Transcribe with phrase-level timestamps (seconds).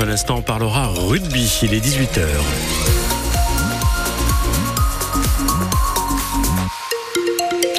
[0.00, 1.60] Dans un instant, on parlera rugby.
[1.62, 2.24] Il est 18h.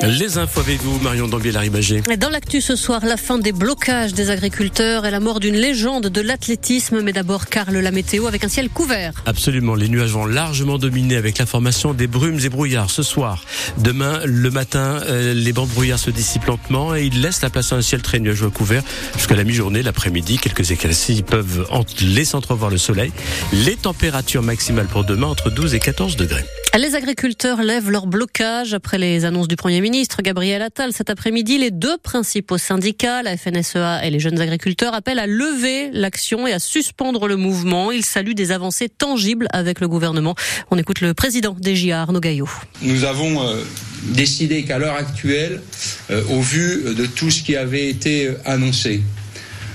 [0.04, 2.02] Les infos avec vous, Marion Dambier-Laribagé.
[2.18, 6.08] Dans l'actu ce soir, la fin des blocages des agriculteurs et la mort d'une légende
[6.08, 7.02] de l'athlétisme.
[7.02, 9.14] Mais d'abord, Karl, la météo avec un ciel couvert.
[9.28, 9.76] Absolument.
[9.76, 13.44] Les nuages vont largement dominer avec la formation des brumes et brouillards ce soir.
[13.78, 17.52] Demain, le matin, euh, les bancs de brouillard se dissipent lentement et ils laissent la
[17.52, 18.84] place à un ciel très nuageux couvert
[19.18, 19.84] jusqu'à la mi-journée.
[19.84, 21.68] L'après-midi, quelques éclaircies peuvent
[22.02, 23.12] laisser entrevoir le soleil.
[23.54, 26.46] Les températures maximales pour demain entre 12 et 14 degrés.
[26.80, 30.94] Les agriculteurs lèvent leur blocage après les annonces du Premier ministre Gabriel Attal.
[30.94, 35.90] Cet après-midi, les deux principaux syndicats, la FNSEA et les jeunes agriculteurs, appellent à lever
[35.92, 37.92] l'action et à suspendre le mouvement.
[37.92, 40.34] Ils saluent des avancées tangibles avec le gouvernement.
[40.72, 42.50] On écoute le président des JA, Arnaud Gaillot.
[42.82, 43.58] Nous avons euh,
[44.06, 45.62] décidé qu'à l'heure actuelle,
[46.10, 49.02] euh, au vu de tout ce qui avait été euh, annoncé,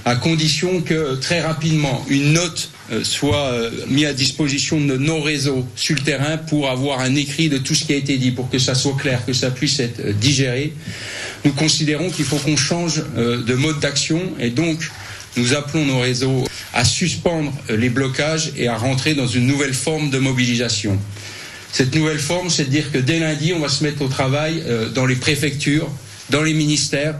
[0.07, 2.71] à condition que très rapidement une note
[3.03, 7.49] soit euh, mis à disposition de nos réseaux sur le terrain pour avoir un écrit
[7.49, 9.81] de tout ce qui a été dit, pour que ça soit clair, que ça puisse
[9.81, 10.73] être euh, digéré.
[11.45, 14.91] Nous considérons qu'il faut qu'on change de mode d'action et donc
[15.37, 20.11] nous appelons nos réseaux à suspendre les blocages et à rentrer dans une nouvelle forme
[20.11, 20.99] de mobilisation.
[21.71, 24.63] Cette nouvelle forme, c'est de dire que dès lundi, on va se mettre au travail
[24.95, 25.89] dans les préfectures,
[26.31, 27.15] dans les ministères,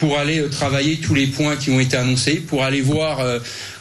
[0.00, 3.24] pour aller travailler tous les points qui ont été annoncés, pour aller voir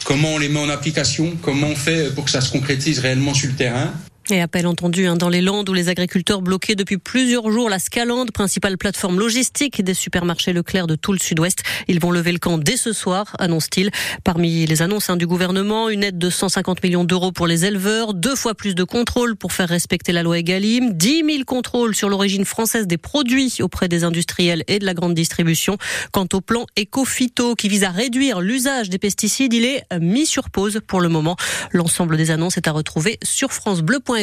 [0.03, 3.33] comment on les met en application, comment on fait pour que ça se concrétise réellement
[3.33, 3.93] sur le terrain.
[4.31, 7.79] Et appel entendu hein, dans les Landes où les agriculteurs bloqués depuis plusieurs jours la
[7.79, 11.63] Scalande, principale plateforme logistique des supermarchés Leclerc de tout le sud-ouest.
[11.87, 13.89] Ils vont lever le camp dès ce soir, annonce-t-il.
[14.23, 18.13] Parmi les annonces hein, du gouvernement, une aide de 150 millions d'euros pour les éleveurs,
[18.13, 22.09] deux fois plus de contrôles pour faire respecter la loi Egalim, 10 000 contrôles sur
[22.09, 25.77] l'origine française des produits auprès des industriels et de la grande distribution.
[26.11, 30.51] Quant au plan Ecofito qui vise à réduire l'usage des pesticides, il est mis sur
[30.51, 31.35] pause pour le moment.
[31.71, 34.18] L'ensemble des annonces est à retrouver sur francebleu.fr.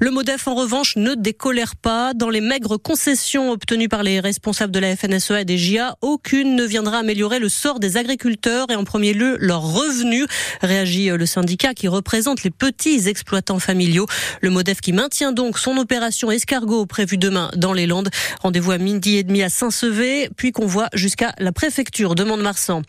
[0.00, 2.14] Le MODEF, en revanche, ne décolère pas.
[2.14, 6.54] Dans les maigres concessions obtenues par les responsables de la FNSEA et des JA, aucune
[6.56, 10.26] ne viendra améliorer le sort des agriculteurs et en premier lieu leurs revenus,
[10.62, 14.06] réagit le syndicat qui représente les petits exploitants familiaux.
[14.40, 18.10] Le MODEF qui maintient donc son opération escargot prévue demain dans les Landes.
[18.40, 22.82] Rendez-vous à midi et demi à Saint-Sevé, puis qu'on voit jusqu'à la préfecture de Mont-de-Marsan.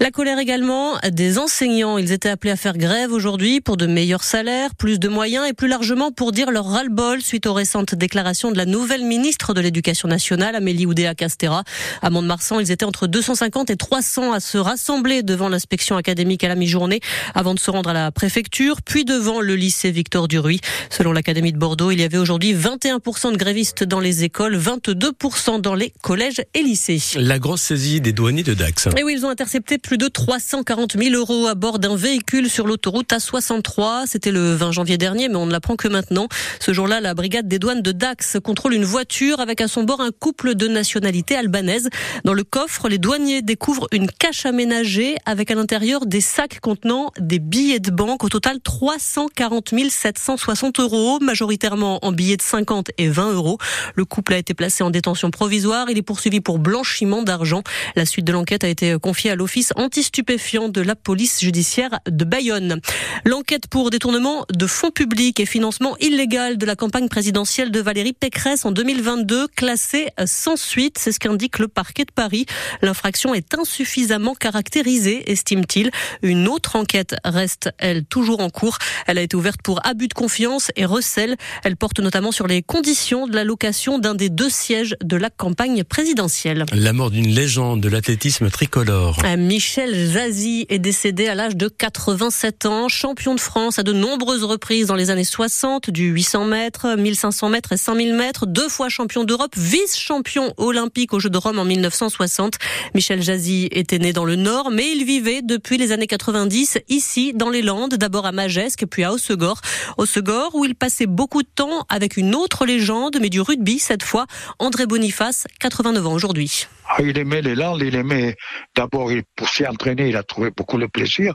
[0.00, 1.98] La colère également des enseignants.
[1.98, 5.52] Ils étaient appelés à faire grève aujourd'hui pour de meilleurs salaires, plus de moyens et
[5.52, 9.60] plus largement pour dire leur ras-le-bol suite aux récentes déclarations de la nouvelle ministre de
[9.60, 11.64] l'Éducation nationale, Amélie Oudéa-Castera.
[12.00, 16.48] À Mont-de-Marsan, ils étaient entre 250 et 300 à se rassembler devant l'inspection académique à
[16.48, 17.00] la mi-journée
[17.34, 20.60] avant de se rendre à la préfecture, puis devant le lycée Victor Duruy.
[20.90, 25.60] Selon l'Académie de Bordeaux, il y avait aujourd'hui 21% de grévistes dans les écoles, 22%
[25.60, 27.02] dans les collèges et lycées.
[27.16, 28.90] La grosse saisie des douaniers de Dax.
[28.96, 32.68] Et oui, ils ont intercepté plus de 340 000 euros à bord d'un véhicule sur
[32.68, 34.04] l'autoroute A63.
[34.06, 36.28] C'était le 20 janvier dernier, mais on ne l'a que maintenant.
[36.60, 40.00] Ce jour-là, la brigade des douanes de Dax contrôle une voiture avec à son bord
[40.00, 41.88] un couple de nationalité albanaise.
[42.24, 47.10] Dans le coffre, les douaniers découvrent une cache aménagée avec à l'intérieur des sacs contenant
[47.18, 48.24] des billets de banque.
[48.24, 53.58] Au total, 340 760 euros, majoritairement en billets de 50 et 20 euros.
[53.94, 55.88] Le couple a été placé en détention provisoire.
[55.90, 57.62] Il est poursuivi pour blanchiment d'argent.
[57.96, 62.24] La suite de l'enquête a été confiée à l'office anti-stupéfiant de la police judiciaire de
[62.24, 62.80] Bayonne.
[63.24, 68.14] L'enquête pour détournement de fonds publics et financement illégal de la campagne présidentielle de Valérie
[68.14, 70.96] Pécresse en 2022, classée sans suite.
[70.98, 72.46] C'est ce qu'indique le parquet de Paris.
[72.80, 75.90] L'infraction est insuffisamment caractérisée, estime-t-il.
[76.22, 78.78] Une autre enquête reste, elle, toujours en cours.
[79.06, 81.36] Elle a été ouverte pour abus de confiance et recel.
[81.62, 85.28] Elle porte notamment sur les conditions de la location d'un des deux sièges de la
[85.28, 86.64] campagne présidentielle.
[86.72, 89.18] La mort d'une légende de l'athlétisme tricolore.
[89.26, 93.92] Euh, Michel Zazie est décédé à l'âge de 87 ans, champion de France à de
[93.92, 98.68] nombreuses reprises dans les années 60 du 800 mètres, 1500 mètres et 5000 mètres, deux
[98.68, 102.54] fois champion d'Europe, vice-champion olympique aux Jeux de Rome en 1960.
[102.94, 107.32] Michel Jazzy était né dans le Nord, mais il vivait depuis les années 90 ici
[107.34, 109.60] dans les Landes, d'abord à Magesque, puis à Hossegor.
[109.98, 114.04] Hossegor, où il passait beaucoup de temps avec une autre légende, mais du rugby cette
[114.04, 114.26] fois,
[114.60, 116.68] André Boniface, 89 ans aujourd'hui.
[116.96, 118.36] Ah, il aimait les Landes, il aimait
[118.76, 121.34] d'abord pour s'y entraîner, il a trouvé beaucoup de plaisir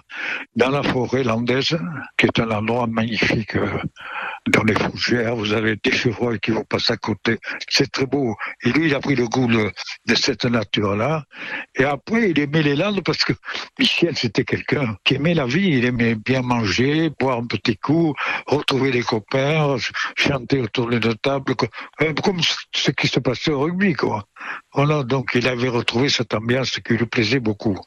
[0.56, 1.78] dans la forêt landaise,
[2.18, 3.58] qui est un endroit magnifique.
[4.48, 7.38] Euh, dans les fougères, vous avez des chevreuils qui vont passer à côté.
[7.68, 8.36] C'est très beau.
[8.64, 9.72] Et lui, il a pris le goût de,
[10.16, 11.24] cette nature-là.
[11.76, 13.34] Et après, il aimait les Landes parce que
[13.78, 15.70] Michel, c'était quelqu'un qui aimait la vie.
[15.78, 18.14] Il aimait bien manger, boire un petit coup,
[18.48, 19.78] retrouver les copains,
[20.16, 22.42] chanter autour de table, comme
[22.74, 24.26] ce qui se passait au rugby, quoi.
[24.74, 27.78] Voilà, donc il avait retrouvé cette ambiance qui lui plaisait beaucoup.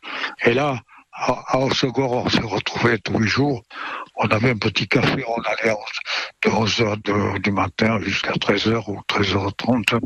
[0.45, 0.81] Et là,
[1.25, 3.63] à Osegor, on se retrouvait tous les jours.
[4.17, 5.75] On avait un petit café, on allait
[6.45, 10.01] de 11h du matin jusqu'à 13h ou 13h30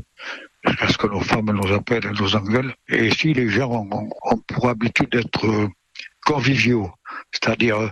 [0.67, 2.75] jusqu'à ce que nos femmes nous appellent et nous engueulent.
[2.89, 4.11] Et ici, les gens ont,
[4.47, 5.69] pour habitude d'être euh,
[6.25, 6.91] conviviaux,
[7.33, 7.91] c'est-à-dire euh,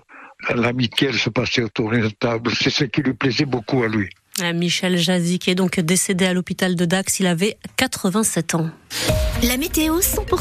[0.54, 2.50] l'amitié se passait autour de la table.
[2.54, 4.10] C'est ce qui lui plaisait beaucoup à lui.
[4.42, 8.70] Euh, Michel Jazzy, qui est donc décédé à l'hôpital de Dax, il avait 87 ans.
[9.44, 10.40] La météo 100%